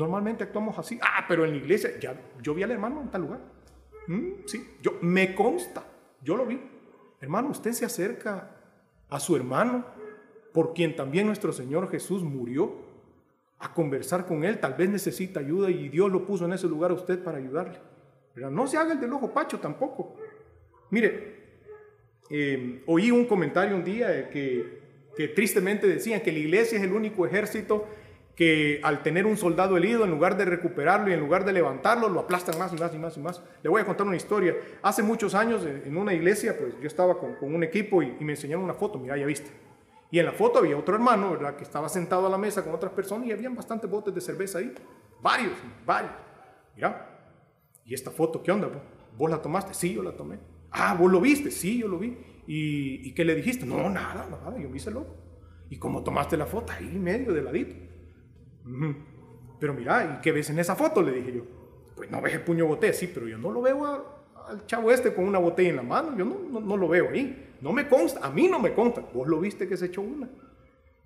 [0.00, 0.98] Normalmente actuamos así.
[1.02, 3.40] Ah, pero en la iglesia, ya, yo vi al hermano en tal lugar.
[4.06, 5.84] Mm, sí, yo, me consta,
[6.22, 6.58] yo lo vi.
[7.20, 8.50] Hermano, usted se acerca
[9.10, 9.84] a su hermano,
[10.54, 12.88] por quien también nuestro Señor Jesús murió,
[13.58, 14.58] a conversar con él.
[14.58, 17.78] Tal vez necesita ayuda y Dios lo puso en ese lugar a usted para ayudarle.
[18.32, 20.16] Pero no se haga el del ojo pacho tampoco.
[20.88, 21.40] Mire,
[22.30, 24.80] eh, oí un comentario un día de que
[25.16, 27.86] que tristemente decían que la iglesia es el único ejército
[28.40, 32.08] que al tener un soldado herido, en lugar de recuperarlo y en lugar de levantarlo,
[32.08, 33.42] lo aplastan más y más y más y más.
[33.62, 34.56] Le voy a contar una historia.
[34.80, 38.64] Hace muchos años en una iglesia, pues yo estaba con, un equipo y, me enseñaron
[38.64, 39.50] una foto, mira, ya viste.
[40.10, 41.54] Y en la foto había otro hermano, ¿verdad?
[41.54, 44.56] Que estaba sentado a la mesa con otras personas y habían bastantes botes de cerveza
[44.56, 44.72] ahí.
[45.20, 46.12] Varios, varios.
[46.74, 47.08] Mira.
[47.84, 48.70] ¿Y esta foto qué onda?
[49.18, 49.74] ¿Vos la tomaste?
[49.74, 50.38] Sí, yo la tomé.
[50.70, 51.50] Ah, ¿vos lo viste?
[51.50, 52.16] Sí, yo lo vi.
[52.46, 53.66] ¿Y, qué le dijiste?
[53.66, 55.14] No, nada, nada, yo me hice loco.
[55.68, 56.72] ¿Y cómo tomaste la foto?
[56.72, 57.89] Ahí medio, de ladito.
[59.58, 61.02] Pero mira, ¿y qué ves en esa foto?
[61.02, 61.42] Le dije yo.
[61.94, 63.84] Pues no ves el puño botella, sí, pero yo no lo veo
[64.48, 67.54] al chavo este con una botella en la mano, yo no, no, lo veo ahí.
[67.60, 69.02] No me consta, a mí no me consta.
[69.12, 70.28] ¿Vos lo viste que se echó una?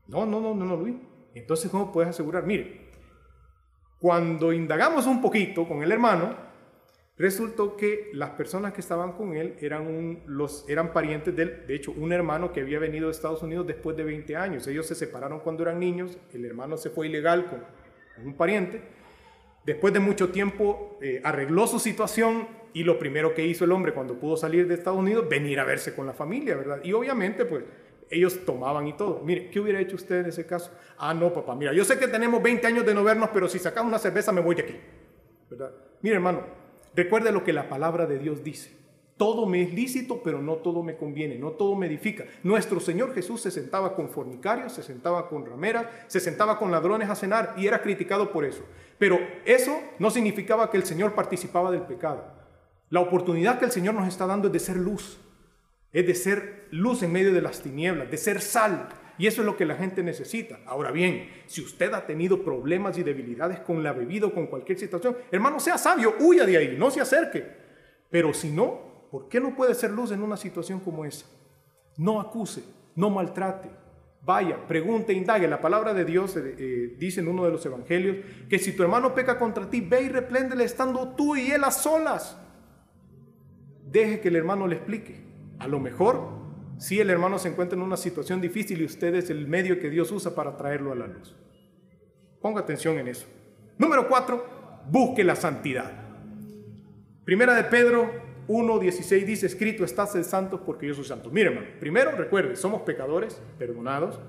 [0.06, 1.00] No, no, no, no, no vi.
[1.34, 2.46] Entonces, ¿cómo puedes asegurar?
[2.46, 2.92] Mire,
[3.98, 6.36] cuando indagamos un poquito con el hermano,
[7.16, 11.92] Resultó que las personas que estaban con él eran, los, eran parientes de de hecho,
[11.92, 14.66] un hermano que había venido de Estados Unidos después de 20 años.
[14.66, 17.64] Ellos se separaron cuando eran niños, el hermano se fue ilegal con,
[18.26, 18.82] un pariente.
[19.64, 23.94] Después de mucho tiempo eh, arregló su situación y lo primero que hizo el hombre
[23.94, 26.80] cuando pudo salir de Estados Unidos, venir a verse con la familia, ¿verdad?
[26.82, 27.62] Y obviamente, pues,
[28.10, 29.22] ellos tomaban y todo.
[29.24, 30.72] Mire, ¿qué hubiera hecho usted en ese caso?
[30.98, 33.60] Ah, no, papá, mira, yo sé que tenemos 20 años de no vernos, pero si
[33.60, 34.76] sacamos una cerveza me voy de aquí,
[35.48, 35.72] ¿verdad?
[36.02, 36.63] Mire, hermano,
[36.96, 38.84] Recuerde lo que la palabra de Dios dice.
[39.16, 42.24] Todo me es lícito, pero no todo me conviene, no todo me edifica.
[42.42, 47.08] Nuestro Señor Jesús se sentaba con fornicarios, se sentaba con rameras, se sentaba con ladrones
[47.08, 48.64] a cenar y era criticado por eso.
[48.98, 52.24] Pero eso no significaba que el Señor participaba del pecado.
[52.90, 55.20] La oportunidad que el Señor nos está dando es de ser luz,
[55.92, 59.46] es de ser luz en medio de las tinieblas, de ser sal, y eso es
[59.46, 60.60] lo que la gente necesita.
[60.66, 64.78] Ahora bien, si usted ha tenido problemas y debilidades con la bebida o con cualquier
[64.78, 67.44] situación, hermano, sea sabio, huya de ahí, no se acerque.
[68.10, 71.26] Pero si no, ¿por qué no puede ser luz en una situación como esa?
[71.96, 72.64] No acuse,
[72.96, 73.70] no maltrate.
[74.22, 75.46] Vaya, pregunte, indague.
[75.46, 78.16] La palabra de Dios eh, eh, dice en uno de los evangelios
[78.48, 81.70] que si tu hermano peca contra ti, ve y repléndele estando tú y él a
[81.70, 82.38] solas.
[83.84, 85.22] Deje que el hermano le explique.
[85.58, 86.43] A lo mejor
[86.78, 89.90] si el hermano se encuentra en una situación difícil y usted es el medio que
[89.90, 91.34] Dios usa para traerlo a la luz.
[92.40, 93.26] Ponga atención en eso.
[93.78, 94.44] Número cuatro,
[94.90, 95.90] busque la santidad.
[97.24, 98.10] Primera de Pedro
[98.48, 101.30] 1.16 dice, escrito estás el santo porque yo soy santo.
[101.30, 104.20] Mire hermano, primero recuerde, somos pecadores, perdonados.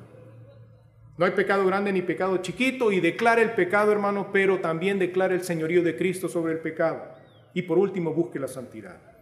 [1.18, 5.36] No hay pecado grande ni pecado chiquito y declare el pecado hermano, pero también declare
[5.36, 7.04] el señorío de Cristo sobre el pecado.
[7.54, 9.15] Y por último, busque la santidad.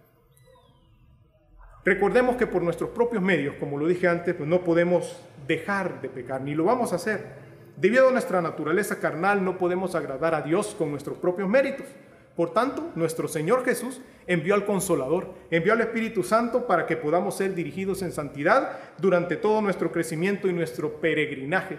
[1.85, 6.09] Recordemos que por nuestros propios medios, como lo dije antes, pues no podemos dejar de
[6.09, 7.43] pecar, ni lo vamos a hacer.
[7.75, 11.85] Debido a nuestra naturaleza carnal, no podemos agradar a Dios con nuestros propios méritos.
[12.35, 17.35] Por tanto, nuestro Señor Jesús envió al Consolador, envió al Espíritu Santo para que podamos
[17.35, 21.77] ser dirigidos en santidad durante todo nuestro crecimiento y nuestro peregrinaje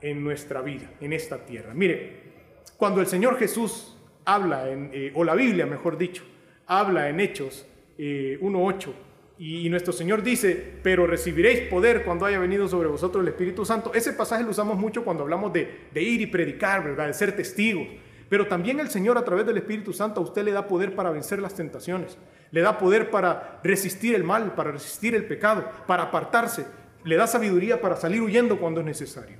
[0.00, 1.74] en nuestra vida, en esta tierra.
[1.74, 2.30] Mire,
[2.76, 6.22] cuando el Señor Jesús habla, en, eh, o la Biblia mejor dicho,
[6.66, 7.66] habla en Hechos
[7.98, 8.94] 1.8, eh,
[9.42, 13.90] Y, nuestro Señor dice, pero recibiréis poder cuando haya venido sobre vosotros el Espíritu Santo.
[13.94, 17.06] Ese pasaje lo usamos mucho cuando hablamos de, ir y predicar, ¿verdad?
[17.06, 17.88] De ser testigos.
[18.28, 21.10] Pero también el Señor a través del Espíritu Santo a usted le da poder para
[21.10, 22.18] vencer las tentaciones,
[22.50, 26.66] le da poder para resistir el mal, para resistir el pecado, para apartarse,
[27.04, 29.38] le da sabiduría para salir huyendo cuando es necesario.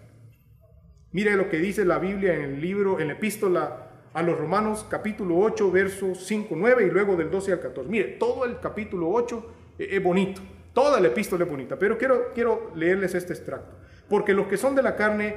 [1.13, 4.87] Mire lo que dice la Biblia en el libro, en la epístola a los Romanos
[4.89, 7.91] capítulo 8, versos 5, 9 y luego del 12 al 14.
[7.91, 9.60] Mire, todo el capítulo 8
[9.91, 13.77] es bonito, toda la epístola es bonita, pero quiero, quiero leerles este extracto.
[14.09, 15.37] Porque los que son de la carne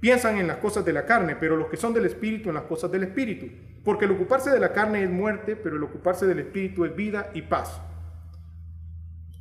[0.00, 2.64] piensan en las cosas de la carne, pero los que son del Espíritu en las
[2.64, 3.46] cosas del Espíritu.
[3.84, 7.30] Porque el ocuparse de la carne es muerte, pero el ocuparse del Espíritu es vida
[7.34, 7.80] y paz.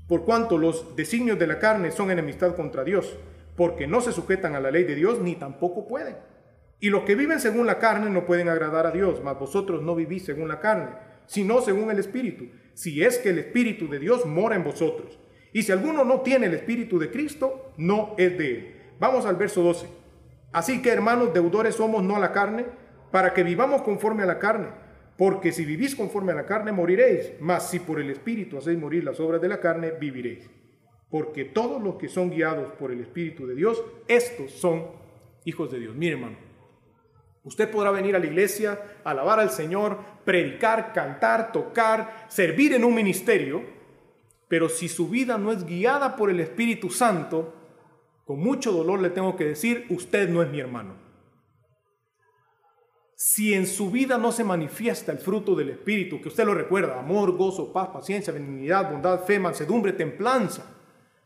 [0.08, 3.18] Por cuanto los designios de la carne son enemistad contra Dios,
[3.56, 6.16] porque no se sujetan a la ley de Dios ni tampoco pueden.
[6.80, 9.96] Y los que viven según la carne no pueden agradar a Dios, mas vosotros no
[9.96, 10.92] vivís según la carne,
[11.26, 12.46] sino según el Espíritu,
[12.78, 15.18] si es que el Espíritu de Dios mora en vosotros.
[15.52, 18.76] Y si alguno no tiene el Espíritu de Cristo, no es de él.
[19.00, 19.88] Vamos al verso 12.
[20.52, 22.68] Así que hermanos, deudores somos no a la carne,
[23.10, 24.68] para que vivamos conforme a la carne.
[25.18, 27.34] Porque si vivís conforme a la carne, moriréis.
[27.40, 30.48] Mas si por el Espíritu hacéis morir las obras de la carne, viviréis.
[31.10, 34.86] Porque todos los que son guiados por el Espíritu de Dios, estos son
[35.46, 35.96] hijos de Dios.
[35.96, 36.38] Mire, hermano,
[37.48, 42.94] usted podrá venir a la iglesia, alabar al Señor, predicar, cantar, tocar, servir en un
[42.94, 43.64] ministerio,
[44.48, 47.54] pero si su vida no es guiada por el Espíritu Santo,
[48.26, 50.96] con mucho dolor le tengo que decir, usted no es mi hermano.
[53.16, 57.00] Si en su vida no se manifiesta el fruto del Espíritu, que usted lo recuerda,
[57.00, 60.78] amor, gozo, paz, paciencia, benignidad, bondad, fe, mansedumbre, templanza,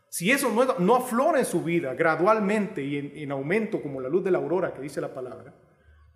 [0.08, 4.22] si eso no, aflora en su vida gradualmente y en, en aumento como la luz
[4.22, 5.54] de la aurora que dice la palabra,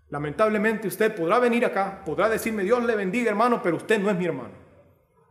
[0.08, 4.16] lamentablemente usted podrá venir acá, podrá decirme Dios le bendiga hermano, pero usted no es
[4.16, 4.66] mi hermano.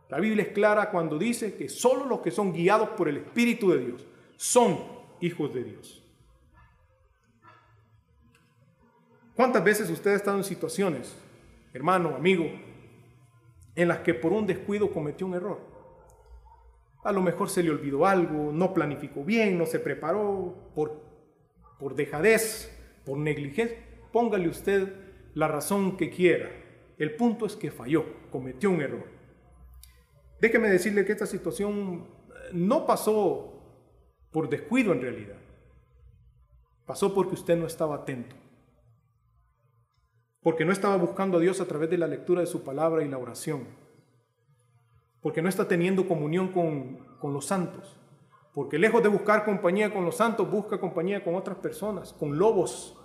[0.08, 3.70] La Biblia es clara cuando dice que solo los que son guiados por el Espíritu
[3.70, 4.78] de Dios son
[5.20, 6.02] hijos de Dios.
[9.34, 11.14] ¿Cuántas veces usted ha estado en situaciones,
[11.74, 12.46] hermano, amigo,
[13.74, 15.60] en las que por un descuido cometió un error?
[17.04, 21.02] A lo mejor se le olvidó algo, no planificó bien, no se preparó por,
[21.78, 22.72] por dejadez,
[23.04, 23.76] por negligencia.
[24.12, 24.92] Póngale usted
[25.34, 26.50] la razón que quiera.
[26.98, 29.04] El punto es que falló, cometió un error.
[30.40, 32.06] Déjeme decirle que esta situación
[32.52, 33.52] no pasó
[34.30, 35.36] por descuido en realidad.
[36.84, 38.36] Pasó porque usted no estaba atento.
[40.40, 43.08] Porque no estaba buscando a Dios a través de la lectura de su palabra y
[43.08, 43.66] la oración.
[45.20, 47.96] Porque no está teniendo comunión con, con los santos.
[48.54, 52.96] Porque lejos de buscar compañía con los santos, busca compañía con otras personas, con lobos.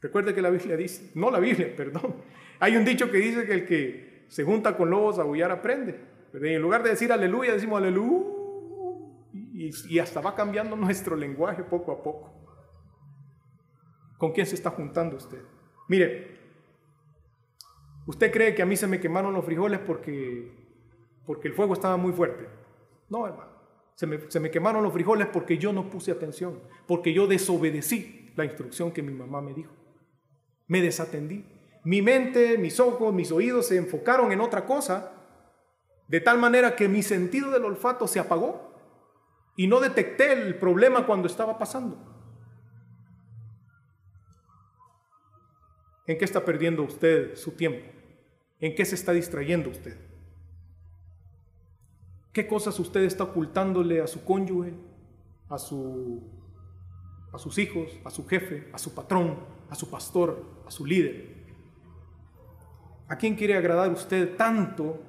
[0.00, 2.16] Recuerde que la Biblia dice, no la Biblia, perdón.
[2.58, 6.00] Hay un dicho que dice que el que se junta con lobos a aullar aprende.
[6.32, 8.40] Pero en lugar de decir aleluya, decimos aleluya
[9.32, 12.32] y, hasta va cambiando nuestro lenguaje poco a poco.
[14.18, 15.42] ¿Con quién se está juntando usted?
[15.88, 16.38] Mire,
[18.06, 20.52] ¿usted cree que a mí se me quemaron los frijoles porque,
[21.26, 22.48] porque el fuego estaba muy fuerte?
[23.08, 23.50] No, hermano.
[23.94, 28.32] Se me, se me quemaron los frijoles porque yo no puse atención, porque yo desobedecí
[28.34, 29.72] la instrucción que mi mamá me dijo.
[30.70, 31.44] Me desatendí.
[31.82, 35.10] Mi mente, mis ojos, mis oídos se enfocaron en otra cosa,
[36.06, 38.72] de tal manera que mi sentido del olfato se apagó
[39.56, 41.98] y no detecté el problema cuando estaba pasando.
[46.06, 47.84] ¿En qué está perdiendo usted su tiempo?
[48.60, 49.96] ¿En qué se está distrayendo usted?
[52.32, 54.72] ¿Qué cosas usted está ocultándole a su cónyuge,
[55.48, 56.22] a, su,
[57.32, 59.38] a sus hijos, a su jefe, a su patrón,
[59.68, 61.40] a su pastor, a su líder?
[63.08, 65.02] ¿A quién quiere agradar usted tanto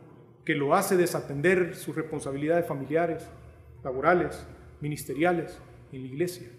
[0.44, 3.30] que lo hace desatender sus responsabilidades familiares,
[3.84, 4.46] laborales,
[4.80, 5.60] ministeriales
[5.92, 6.50] en la iglesia?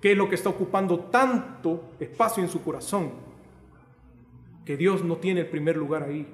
[0.00, 3.12] ¿Qué es lo que está ocupando tanto espacio en su corazón
[4.64, 6.26] que Dios no tiene el primer lugar ahí?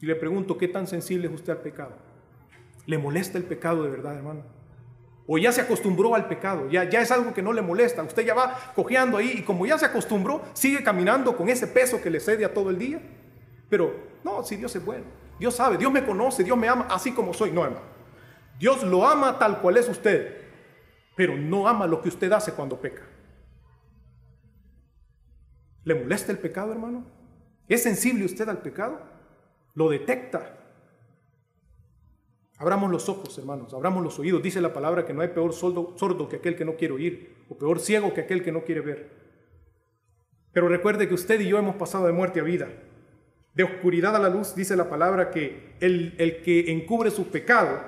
[0.00, 1.96] Y le pregunto, ¿qué tan sensible es usted al pecado?
[2.86, 4.42] ¿Le molesta el pecado de verdad, hermano?
[5.26, 8.02] O ya se acostumbró al pecado, ya, ya es algo que no le molesta.
[8.02, 12.00] Usted ya va cojeando ahí y como ya se acostumbró, sigue caminando con ese peso
[12.02, 13.00] que le cede a todo el día.
[13.68, 15.04] Pero no, si Dios es bueno.
[15.38, 17.52] Dios sabe, Dios me conoce, Dios me ama así como soy.
[17.52, 17.92] No, hermano.
[18.58, 20.40] Dios lo ama tal cual es usted,
[21.16, 23.02] pero no ama lo que usted hace cuando peca.
[25.84, 27.04] ¿Le molesta el pecado, hermano?
[27.68, 29.00] ¿Es sensible usted al pecado?
[29.74, 30.61] ¿Lo detecta?
[32.62, 34.40] Abramos los ojos, hermanos, abramos los oídos.
[34.40, 37.58] Dice la palabra que no hay peor sordo, que aquel que no quiere oír, o
[37.58, 39.10] peor ciego que aquel que no quiere ver.
[40.52, 42.68] Pero recuerde que usted y yo hemos pasado de muerte a vida.
[43.54, 47.80] de oscuridad a la luz, dice la palabra que el, el que encubre su pecado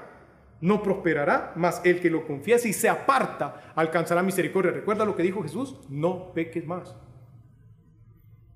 [0.60, 4.72] no prosperará, mas el que lo confiese y se aparta alcanzará misericordia.
[4.72, 5.78] ¿Recuerda lo que dijo Jesús?
[5.88, 6.96] No peques más.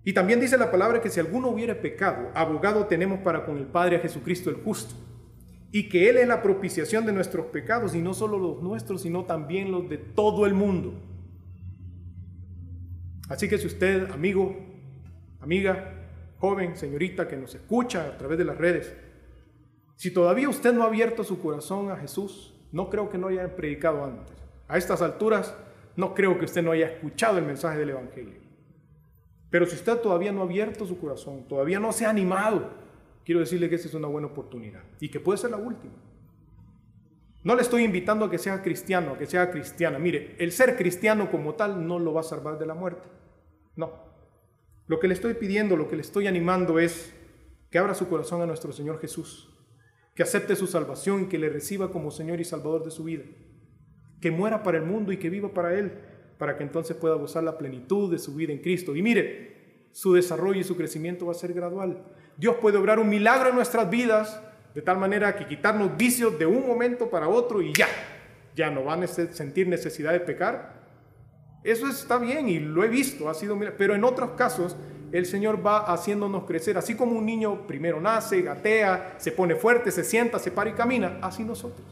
[0.02, 3.66] Y también dice la palabra que si alguno hubiere pecado, abogado tenemos para con el
[3.66, 4.96] Padre a Jesucristo el justo.
[5.70, 9.24] Y que Él es la propiciación de nuestros pecados, y no solo los nuestros, sino
[9.24, 10.94] también los de todo el mundo.
[13.28, 14.56] Así que si usted, amigo,
[15.40, 15.94] amiga,
[16.38, 18.94] joven, señorita que nos escucha a través de las redes,
[19.96, 23.56] si todavía usted no ha abierto su corazón a Jesús, no creo que no haya
[23.56, 24.36] predicado antes.
[24.68, 25.54] A estas alturas,
[25.96, 28.40] no creo que usted no haya escuchado el mensaje del Evangelio.
[29.50, 32.70] Pero si usted todavía no ha abierto su corazón, todavía no se ha animado,
[33.28, 35.92] quiero decirle que esa es una buena oportunidad y que puede ser la última.
[37.44, 39.98] No le estoy invitando a que sea cristiano, a que sea cristiana.
[39.98, 43.06] Mire, el ser cristiano como tal no lo va a salvar de la muerte.
[43.76, 43.92] No.
[44.86, 47.12] Lo que le estoy pidiendo, lo que le estoy animando es
[47.70, 49.54] que abra su corazón a nuestro Señor Jesús,
[50.14, 53.24] que acepte su salvación, que le reciba como Señor y Salvador de su vida,
[54.22, 55.92] que muera para el mundo y que viva para Él,
[56.38, 58.96] para que entonces pueda gozar la plenitud de su vida en Cristo.
[58.96, 59.57] Y mire,
[59.92, 62.02] su desarrollo y su crecimiento va a ser gradual.
[62.36, 64.40] Dios puede obrar un milagro en nuestras vidas
[64.74, 67.88] de tal manera que quitarnos vicios de un momento para otro y ya,
[68.54, 70.78] ya no van a sentir necesidad de pecar.
[71.64, 74.76] Eso está bien y lo he visto, ha sido, pero en otros casos
[75.10, 79.90] el Señor va haciéndonos crecer, así como un niño primero nace, gatea, se pone fuerte,
[79.90, 81.86] se sienta, se para y camina, así nosotros.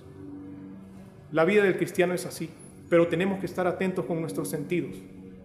[1.33, 2.51] La vida del cristiano es así
[2.89, 4.97] pero tenemos que estar atentos con nuestros sentidos.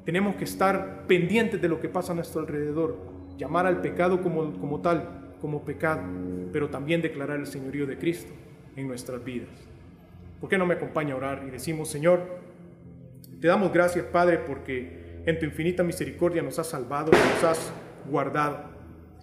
[0.05, 2.97] Tenemos que estar pendientes de lo que pasa a nuestro alrededor,
[3.37, 6.01] llamar al pecado como, como tal, como pecado,
[6.51, 8.31] pero también declarar el señorío de Cristo
[8.75, 9.49] en nuestras vidas.
[10.39, 12.39] ¿Por qué no me acompaña a orar y decimos, Señor,
[13.39, 17.71] te damos gracias, Padre, porque en tu infinita misericordia nos has salvado, nos has
[18.09, 18.71] guardado,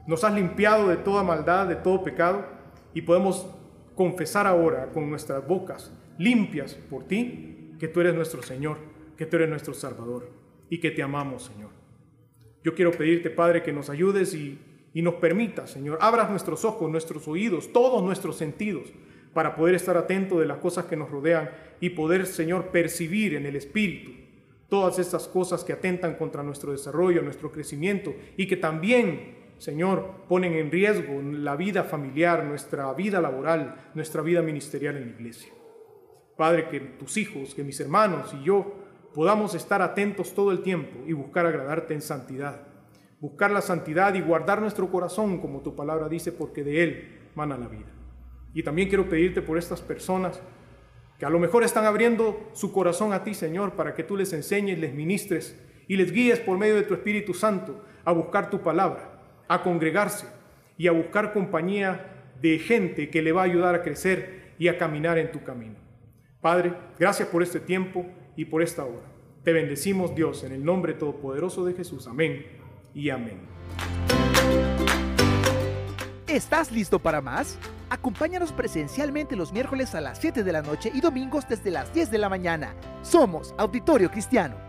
[0.07, 2.45] nos has limpiado de toda maldad, de todo pecado,
[2.95, 3.49] y podemos
[3.97, 8.79] confesar ahora con nuestras bocas limpias por ti que tú eres nuestro Señor,
[9.17, 10.38] que tú eres nuestro Salvador
[10.71, 11.71] y que te amamos, Señor.
[12.65, 14.59] Yo quiero pedirte, Padre, que nos ayudes y,
[14.93, 18.93] y nos permitas, Señor, abras nuestros ojos, nuestros oídos, todos nuestros sentidos,
[19.33, 21.51] para poder estar atento de las cosas que nos rodean
[21.81, 24.13] y poder, Señor, percibir en el Espíritu
[24.69, 30.55] todas estas cosas que atentan contra nuestro desarrollo, nuestro crecimiento y que también, Señor, ponen
[30.55, 35.53] en riesgo la vida familiar, nuestra vida laboral, nuestra vida ministerial en la iglesia.
[36.37, 38.75] Padre, que tus hijos, que mis hermanos y yo
[39.15, 42.67] podamos estar atentos todo el tiempo y buscar agradarte en santidad.
[43.21, 47.59] Buscar la santidad y guardar nuestro corazón, como tu palabra dice, porque de él mana
[47.59, 47.89] la vida.
[48.55, 50.41] Y también quiero pedirte por estas personas
[51.19, 54.33] que a lo mejor están abriendo su corazón a ti, Señor, para que tú les
[54.33, 58.61] enseñes, les ministres y les guíes por medio de tu Espíritu Santo a buscar tu
[58.61, 60.27] palabra, a congregarse
[60.77, 64.79] y a buscar compañía de gente que le va a ayudar a crecer y a
[64.79, 65.77] caminar en tu camino.
[66.41, 68.07] Padre, gracias por este tiempo
[68.39, 69.03] y por esta hora.
[69.43, 72.07] Te bendecimos Dios en el nombre todopoderoso de Jesús.
[72.07, 72.47] Amén
[72.95, 73.41] y amén.
[76.29, 77.59] ¿Estás listo para más?
[77.91, 82.13] Acompáñanos presencialmente los miércoles a las 7 de la noche y domingos desde las 10
[82.13, 82.75] de la mañana.
[83.03, 84.68] Somos Auditorio Cristiano.